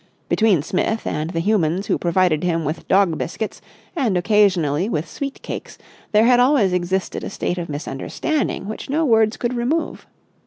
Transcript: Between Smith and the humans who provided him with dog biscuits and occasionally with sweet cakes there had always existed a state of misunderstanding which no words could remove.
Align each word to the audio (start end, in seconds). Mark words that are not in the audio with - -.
Between 0.29 0.63
Smith 0.63 1.05
and 1.05 1.29
the 1.29 1.39
humans 1.41 1.85
who 1.85 1.99
provided 1.99 2.43
him 2.43 2.65
with 2.65 2.87
dog 2.87 3.19
biscuits 3.19 3.61
and 3.95 4.17
occasionally 4.17 4.89
with 4.89 5.07
sweet 5.07 5.39
cakes 5.43 5.77
there 6.11 6.25
had 6.25 6.39
always 6.39 6.73
existed 6.73 7.23
a 7.23 7.29
state 7.29 7.59
of 7.59 7.69
misunderstanding 7.69 8.67
which 8.67 8.89
no 8.89 9.05
words 9.05 9.37
could 9.37 9.53
remove. 9.53 10.07